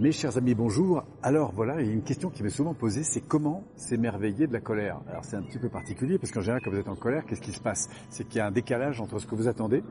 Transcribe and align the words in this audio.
Mes 0.00 0.10
chers 0.10 0.36
amis, 0.36 0.56
bonjour. 0.56 1.04
Alors 1.22 1.52
voilà, 1.52 1.80
il 1.80 1.86
y 1.86 1.90
a 1.90 1.92
une 1.92 2.02
question 2.02 2.28
qui 2.28 2.42
m'est 2.42 2.50
souvent 2.50 2.74
posée, 2.74 3.04
c'est 3.04 3.20
comment 3.20 3.62
s'émerveiller 3.76 4.48
de 4.48 4.52
la 4.52 4.58
colère? 4.58 5.00
Alors 5.08 5.24
c'est 5.24 5.36
un 5.36 5.42
petit 5.42 5.60
peu 5.60 5.68
particulier 5.68 6.18
parce 6.18 6.32
qu'en 6.32 6.40
général, 6.40 6.60
quand 6.64 6.72
vous 6.72 6.78
êtes 6.78 6.88
en 6.88 6.96
colère, 6.96 7.24
qu'est-ce 7.24 7.40
qui 7.40 7.52
se 7.52 7.60
passe? 7.60 7.88
C'est 8.10 8.24
qu'il 8.24 8.38
y 8.38 8.40
a 8.40 8.46
un 8.46 8.50
décalage 8.50 9.00
entre 9.00 9.20
ce 9.20 9.26
que 9.26 9.36
vous 9.36 9.46
attendez. 9.46 9.84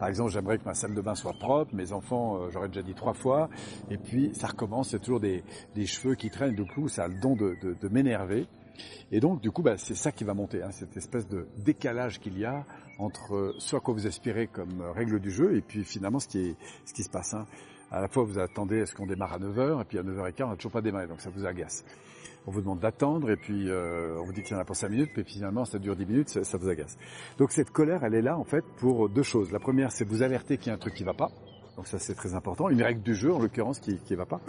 Par 0.00 0.08
exemple, 0.08 0.32
j'aimerais 0.32 0.58
que 0.58 0.64
ma 0.64 0.74
salle 0.74 0.92
de 0.92 1.00
bain 1.00 1.14
soit 1.14 1.34
propre, 1.34 1.72
mes 1.72 1.92
enfants, 1.92 2.36
euh, 2.36 2.50
j'aurais 2.50 2.66
déjà 2.66 2.82
dit 2.82 2.94
trois 2.94 3.14
fois, 3.14 3.48
et 3.90 3.96
puis 3.96 4.34
ça 4.34 4.48
recommence, 4.48 4.90
il 4.90 4.94
y 4.94 4.96
a 4.96 4.98
toujours 4.98 5.20
des, 5.20 5.44
cheveux 5.86 6.16
qui 6.16 6.30
traînent, 6.30 6.56
du 6.56 6.66
coup 6.66 6.88
ça 6.88 7.04
a 7.04 7.08
le 7.08 7.14
don 7.20 7.36
de, 7.36 7.88
m'énerver. 7.88 8.48
Et 9.12 9.20
donc, 9.20 9.40
du 9.40 9.50
coup, 9.50 9.62
bah, 9.62 9.76
c'est 9.76 9.94
ça 9.94 10.12
qui 10.12 10.24
va 10.24 10.34
monter, 10.34 10.62
hein, 10.62 10.70
cette 10.72 10.96
espèce 10.96 11.28
de 11.28 11.46
décalage 11.58 12.20
qu'il 12.20 12.38
y 12.38 12.44
a 12.44 12.64
entre 12.98 13.54
ce 13.58 13.76
à 13.76 13.80
quoi 13.80 13.94
vous 13.94 14.06
aspirez 14.06 14.46
comme 14.46 14.82
règle 14.94 15.20
du 15.20 15.30
jeu 15.30 15.56
et 15.56 15.60
puis 15.60 15.84
finalement 15.84 16.20
ce 16.20 16.28
qui, 16.28 16.38
est, 16.38 16.56
ce 16.84 16.92
qui 16.92 17.02
se 17.02 17.10
passe. 17.10 17.34
Hein 17.34 17.46
à 17.94 18.00
la 18.00 18.08
fois 18.08 18.24
vous 18.24 18.38
attendez 18.38 18.80
à 18.80 18.86
ce 18.86 18.94
qu'on 18.94 19.06
démarre 19.06 19.34
à 19.34 19.38
9h, 19.38 19.80
et 19.80 19.84
puis 19.84 19.98
à 19.98 20.02
9h15 20.02 20.44
on 20.44 20.48
n'a 20.48 20.56
toujours 20.56 20.72
pas 20.72 20.80
démarré, 20.80 21.06
donc 21.06 21.20
ça 21.20 21.30
vous 21.30 21.46
agace. 21.46 21.84
On 22.46 22.50
vous 22.50 22.60
demande 22.60 22.80
d'attendre, 22.80 23.30
et 23.30 23.36
puis 23.36 23.70
euh, 23.70 24.18
on 24.20 24.24
vous 24.24 24.32
dit 24.32 24.42
qu'il 24.42 24.52
y 24.52 24.56
en 24.56 24.60
a 24.60 24.64
pour 24.64 24.76
5 24.76 24.88
minutes, 24.90 25.10
puis 25.14 25.24
finalement 25.24 25.64
ça 25.64 25.78
dure 25.78 25.94
10 25.94 26.06
minutes, 26.06 26.28
ça, 26.28 26.58
vous 26.58 26.68
agace. 26.68 26.96
Donc 27.38 27.52
cette 27.52 27.70
colère, 27.70 28.04
elle 28.04 28.14
est 28.14 28.22
là 28.22 28.36
en 28.36 28.44
fait 28.44 28.64
pour 28.78 29.08
deux 29.08 29.22
choses. 29.22 29.52
La 29.52 29.60
première, 29.60 29.92
c'est 29.92 30.04
vous 30.04 30.22
alerter 30.22 30.58
qu'il 30.58 30.68
y 30.68 30.70
a 30.70 30.74
un 30.74 30.78
truc 30.78 30.94
qui 30.94 31.04
va 31.04 31.14
pas, 31.14 31.30
donc 31.76 31.86
ça 31.86 31.98
c'est 31.98 32.14
très 32.14 32.34
important, 32.34 32.68
une 32.68 32.82
règle 32.82 33.02
du 33.02 33.14
jeu 33.14 33.32
en 33.32 33.38
l'occurrence 33.38 33.80
qui 33.80 33.98
ne 34.10 34.16
va 34.16 34.26
pas. 34.26 34.40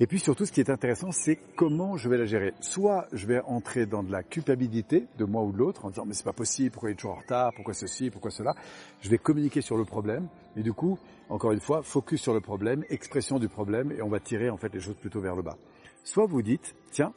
Et 0.00 0.06
puis 0.06 0.18
surtout 0.18 0.44
ce 0.44 0.52
qui 0.52 0.60
est 0.60 0.70
intéressant 0.70 1.12
c'est 1.12 1.36
comment 1.56 1.96
je 1.96 2.08
vais 2.08 2.18
la 2.18 2.24
gérer. 2.24 2.54
Soit 2.60 3.06
je 3.12 3.26
vais 3.26 3.40
entrer 3.42 3.86
dans 3.86 4.02
de 4.02 4.10
la 4.10 4.22
culpabilité 4.22 5.06
de 5.18 5.24
moi 5.24 5.42
ou 5.42 5.52
de 5.52 5.58
l'autre 5.58 5.84
en 5.84 5.90
disant 5.90 6.04
mais 6.04 6.14
c'est 6.14 6.24
pas 6.24 6.32
possible, 6.32 6.70
pourquoi 6.70 6.90
il 6.90 6.94
est 6.94 6.96
toujours 6.96 7.12
en 7.12 7.20
retard, 7.20 7.52
pourquoi 7.54 7.74
ceci, 7.74 8.10
pourquoi 8.10 8.30
cela. 8.30 8.54
Je 9.02 9.10
vais 9.10 9.18
communiquer 9.18 9.60
sur 9.60 9.76
le 9.76 9.84
problème 9.84 10.28
et 10.56 10.62
du 10.62 10.72
coup, 10.72 10.98
encore 11.28 11.52
une 11.52 11.60
fois, 11.60 11.82
focus 11.82 12.20
sur 12.20 12.34
le 12.34 12.40
problème, 12.40 12.84
expression 12.90 13.38
du 13.38 13.48
problème 13.48 13.92
et 13.92 14.02
on 14.02 14.08
va 14.08 14.20
tirer 14.20 14.50
en 14.50 14.56
fait 14.56 14.72
les 14.74 14.80
choses 14.80 14.96
plutôt 14.96 15.20
vers 15.20 15.36
le 15.36 15.42
bas. 15.42 15.56
Soit 16.02 16.26
vous 16.26 16.42
dites 16.42 16.74
tiens, 16.90 17.12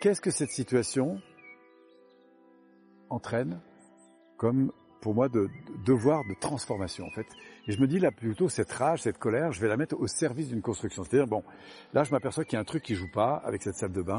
qu'est-ce 0.00 0.20
que 0.20 0.30
cette 0.30 0.50
situation 0.50 1.20
entraîne 3.08 3.60
comme 4.36 4.72
pour 5.00 5.14
moi 5.14 5.28
de, 5.28 5.48
devoir 5.84 6.24
de 6.24 6.34
transformation 6.34 7.06
en 7.06 7.10
fait. 7.10 7.26
Et 7.66 7.72
je 7.72 7.80
me 7.80 7.86
dis 7.86 7.98
là 7.98 8.10
plutôt 8.10 8.48
cette 8.48 8.72
rage, 8.72 9.02
cette 9.02 9.18
colère, 9.18 9.52
je 9.52 9.60
vais 9.60 9.68
la 9.68 9.76
mettre 9.76 9.98
au 9.98 10.06
service 10.06 10.48
d'une 10.48 10.62
construction. 10.62 11.04
C'est-à-dire 11.04 11.26
bon, 11.26 11.42
là 11.92 12.04
je 12.04 12.10
m'aperçois 12.10 12.44
qu'il 12.44 12.54
y 12.54 12.56
a 12.56 12.60
un 12.60 12.64
truc 12.64 12.82
qui 12.82 12.94
joue 12.94 13.10
pas 13.10 13.36
avec 13.44 13.62
cette 13.62 13.76
salle 13.76 13.92
de 13.92 14.02
bain. 14.02 14.18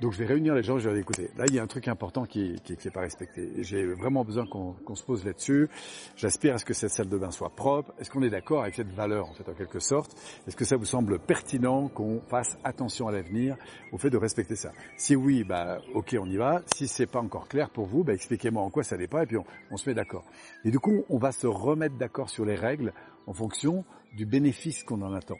Donc 0.00 0.12
je 0.12 0.18
vais 0.18 0.26
réunir 0.26 0.54
les 0.54 0.62
gens, 0.62 0.78
je 0.78 0.88
vais 0.88 0.94
dire 0.94 1.02
écoutez, 1.02 1.28
là 1.36 1.44
il 1.48 1.54
y 1.54 1.58
a 1.58 1.62
un 1.62 1.66
truc 1.66 1.88
important 1.88 2.24
qui 2.24 2.54
qui, 2.62 2.76
qui 2.76 2.86
est 2.86 2.90
pas 2.92 3.00
respecté. 3.00 3.50
J'ai 3.64 3.84
vraiment 3.84 4.24
besoin 4.24 4.46
qu'on 4.46 4.94
se 4.94 5.02
pose 5.02 5.24
là-dessus. 5.24 5.68
J'aspire 6.16 6.54
à 6.54 6.58
ce 6.58 6.64
que 6.64 6.72
cette 6.72 6.90
salle 6.90 7.08
de 7.08 7.18
bain 7.18 7.32
soit 7.32 7.50
propre. 7.50 7.92
Est-ce 7.98 8.08
qu'on 8.08 8.22
est, 8.22 8.30
d'accord 8.30 8.62
avec 8.62 8.76
cette 8.76 8.92
valeur 8.92 9.28
en 9.28 9.32
fait 9.32 9.48
en 9.48 9.54
quelque 9.54 9.80
sorte? 9.80 10.14
Est-ce 10.46 10.54
que 10.54 10.64
ça 10.64 10.76
vous 10.76 10.84
semble 10.84 11.18
pertinent 11.18 11.88
qu'on 11.88 12.20
fasse 12.20 12.56
attention 12.62 13.08
à 13.08 13.12
l'avenir 13.12 13.56
au 13.90 13.98
fait 13.98 14.10
de 14.10 14.16
respecter 14.16 14.54
ça? 14.54 14.70
Si 14.96 15.16
oui, 15.16 15.42
bah 15.42 15.80
ok 15.94 16.16
on 16.20 16.26
y 16.26 16.36
va. 16.36 16.62
Si 16.76 16.86
c'est 16.86 17.06
pas 17.06 17.20
encore 17.20 17.48
clair 17.48 17.68
pour 17.70 17.86
vous, 17.86 18.04
bah, 18.04 18.12
expliquez-moi 18.12 18.62
en 18.62 18.70
quoi 18.70 18.84
ça 18.84 18.96
n'est 18.96 19.08
pas 19.08 19.24
et 19.24 19.26
puis 19.26 19.38
on, 19.38 19.44
on 19.72 19.76
se 19.76 19.88
met 19.88 19.94
d'accord. 19.94 20.24
Et 20.64 20.70
du 20.70 20.78
coup 20.78 21.04
on 21.08 21.18
va 21.18 21.32
se 21.32 21.48
remettre 21.48 21.96
d'accord 21.96 22.30
sur 22.30 22.44
les 22.44 22.54
règles 22.54 22.92
en 23.26 23.32
fonction 23.32 23.84
du 24.16 24.26
bénéfice 24.26 24.84
qu'on 24.84 25.02
en 25.02 25.12
attend. 25.12 25.38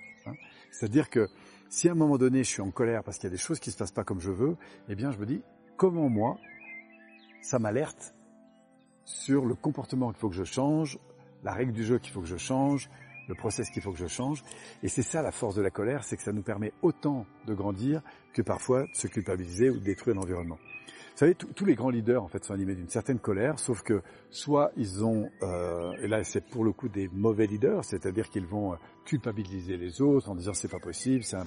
C'est-à-dire 0.70 1.11
que 1.11 1.28
si 1.69 1.88
à 1.88 1.92
un 1.92 1.94
moment 1.94 2.19
donné 2.19 2.44
je 2.44 2.48
suis 2.48 2.62
en 2.62 2.70
colère 2.70 3.02
parce 3.05 3.19
qu'il 3.19 3.24
y 3.24 3.33
a 3.33 3.36
des 3.36 3.42
choses 3.42 3.61
qui 3.61 3.70
se 3.70 3.77
passent 3.77 3.92
pas 3.92 4.05
comme 4.05 4.20
je 4.20 4.30
veux, 4.30 4.56
eh 4.88 4.94
bien 4.94 5.11
je 5.11 5.19
me 5.19 5.27
dis 5.27 5.42
comment 5.77 6.08
moi 6.08 6.38
ça 7.42 7.58
m'alerte 7.58 8.14
sur 9.05 9.46
le 9.46 9.55
comportement 9.55 10.11
qu'il 10.11 10.19
faut 10.19 10.28
que 10.28 10.34
je 10.34 10.44
change, 10.44 10.98
la 11.42 11.52
règle 11.52 11.72
du 11.72 11.84
jeu 11.84 11.98
qu'il 11.98 12.12
faut 12.12 12.20
que 12.20 12.27
je 12.27 12.36
change, 12.36 12.91
le 13.28 13.34
process 13.34 13.70
qu'il 13.70 13.83
faut 13.83 13.92
que 13.92 13.98
je 13.98 14.06
change. 14.06 14.42
Et 14.83 14.89
c'est 14.89 15.02
ça 15.02 15.22
la 15.22 15.33
force 15.33 15.55
de 15.55 15.62
la 15.62 15.70
colère, 15.70 16.05
c'est 16.05 16.16
que 16.16 16.22
ça 16.22 16.33
nous 16.33 16.42
permet 16.42 16.72
autant 16.83 17.27
de 17.46 17.55
grandir 17.55 18.02
que 18.33 18.42
parfois 18.42 18.83
de 18.83 18.94
se 18.94 19.06
culpabiliser 19.06 19.70
ou 19.70 19.78
de 19.78 19.84
détruire 19.84 20.16
l'environnement. 20.16 20.58
Vous 21.18 21.24
savez, 21.24 21.34
tous 21.34 21.64
les 21.64 21.74
grands 21.74 21.90
leaders 21.90 22.22
en 22.22 22.28
fait 22.28 22.44
sont 22.44 22.55
animés 22.55 22.77
d'une 22.77 22.89
certaine 22.89 23.18
colère, 23.18 23.58
sauf 23.58 23.83
que 23.83 24.02
soit 24.30 24.70
ils 24.77 25.05
ont, 25.05 25.28
euh, 25.42 25.92
et 26.00 26.06
là 26.06 26.22
c'est 26.22 26.48
pour 26.48 26.64
le 26.64 26.72
coup 26.72 26.89
des 26.89 27.08
mauvais 27.08 27.48
leaders, 27.48 27.84
c'est-à-dire 27.84 28.28
qu'ils 28.28 28.46
vont 28.46 28.72
euh, 28.72 28.77
culpabiliser 29.05 29.77
les 29.77 30.00
autres 30.00 30.30
en 30.30 30.36
disant 30.36 30.55
c'est 30.55 30.70
pas 30.70 30.78
possible, 30.78 31.24
c'est 31.24 31.39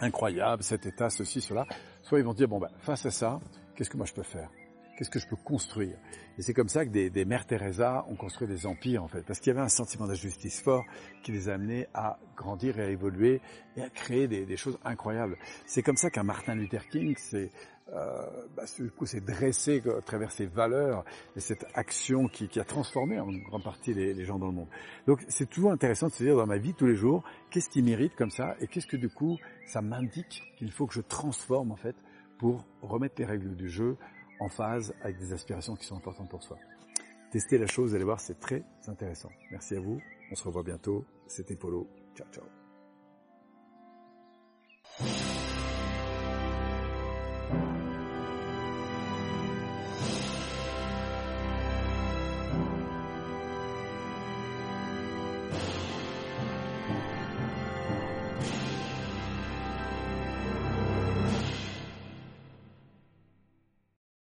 incroyable, 0.00 0.64
cet 0.64 0.86
état, 0.86 1.08
ceci, 1.08 1.40
cela. 1.40 1.66
Soit 2.02 2.18
ils 2.18 2.24
vont 2.24 2.34
dire 2.34 2.48
bon 2.48 2.58
ben 2.58 2.70
face 2.80 3.06
à 3.06 3.12
ça, 3.12 3.38
qu'est-ce 3.76 3.90
que 3.90 3.96
moi 3.96 4.06
je 4.06 4.12
peux 4.12 4.24
faire? 4.24 4.50
Qu'est-ce 4.96 5.10
que 5.10 5.18
je 5.18 5.26
peux 5.26 5.36
construire? 5.36 5.96
Et 6.38 6.42
c'est 6.42 6.54
comme 6.54 6.68
ça 6.68 6.84
que 6.84 6.90
des, 6.90 7.10
des 7.10 7.24
mères 7.24 7.46
Teresa 7.46 8.04
ont 8.08 8.16
construit 8.16 8.46
des 8.46 8.66
empires 8.66 9.02
en 9.02 9.08
fait, 9.08 9.22
parce 9.22 9.40
qu'il 9.40 9.52
y 9.52 9.56
avait 9.56 9.64
un 9.64 9.68
sentiment 9.68 10.06
d'injustice 10.06 10.60
fort 10.60 10.84
qui 11.22 11.32
les 11.32 11.48
a 11.48 11.54
amenés 11.54 11.86
à 11.94 12.18
grandir 12.36 12.78
et 12.78 12.82
à 12.84 12.88
évoluer 12.88 13.40
et 13.76 13.82
à 13.82 13.90
créer 13.90 14.28
des, 14.28 14.46
des 14.46 14.56
choses 14.56 14.78
incroyables. 14.84 15.36
C'est 15.66 15.82
comme 15.82 15.96
ça 15.96 16.10
qu'un 16.10 16.22
Martin 16.22 16.54
Luther 16.54 16.86
King 16.88 17.16
s'est 17.16 17.50
euh, 17.92 18.46
bah, 18.56 18.64
dressé 19.26 19.82
à 19.86 20.00
travers 20.00 20.32
ses 20.32 20.46
valeurs 20.46 21.04
et 21.36 21.40
cette 21.40 21.66
action 21.74 22.28
qui, 22.28 22.48
qui 22.48 22.58
a 22.58 22.64
transformé 22.64 23.20
en 23.20 23.30
grande 23.30 23.62
partie 23.62 23.92
les, 23.92 24.14
les, 24.14 24.24
gens 24.24 24.38
dans 24.38 24.46
le 24.46 24.54
monde. 24.54 24.68
Donc 25.06 25.22
c'est 25.28 25.48
toujours 25.48 25.70
intéressant 25.70 26.06
de 26.06 26.12
se 26.12 26.24
dire 26.24 26.34
dans 26.34 26.46
ma 26.46 26.56
vie 26.56 26.72
tous 26.72 26.86
les 26.86 26.96
jours, 26.96 27.22
qu'est-ce 27.50 27.68
qui 27.68 27.82
mérite 27.82 28.14
comme 28.16 28.30
ça 28.30 28.56
et 28.60 28.68
qu'est-ce 28.68 28.86
que 28.86 28.96
du 28.96 29.10
coup 29.10 29.36
ça 29.66 29.82
m'indique 29.82 30.42
qu'il 30.56 30.72
faut 30.72 30.86
que 30.86 30.94
je 30.94 31.02
transforme 31.02 31.72
en 31.72 31.76
fait 31.76 31.94
pour 32.38 32.64
remettre 32.80 33.16
les 33.18 33.26
règles 33.26 33.54
du 33.54 33.68
jeu 33.68 33.98
en 34.40 34.48
phase 34.48 34.94
avec 35.02 35.18
des 35.18 35.32
aspirations 35.32 35.76
qui 35.76 35.86
sont 35.86 35.96
importantes 35.96 36.28
pour 36.28 36.42
soi. 36.42 36.58
Testez 37.30 37.58
la 37.58 37.66
chose, 37.66 37.94
allez 37.94 38.04
voir, 38.04 38.20
c'est 38.20 38.38
très 38.38 38.64
intéressant. 38.86 39.30
Merci 39.50 39.76
à 39.76 39.80
vous, 39.80 40.00
on 40.30 40.34
se 40.34 40.44
revoit 40.44 40.62
bientôt. 40.62 41.04
C'était 41.26 41.56
Polo. 41.56 41.88
Ciao, 42.14 42.26
ciao. 42.32 42.63